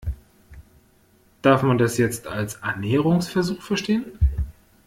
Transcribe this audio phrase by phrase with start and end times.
[1.43, 4.05] Darf man das jetzt als Annäherungsversuch verstehen?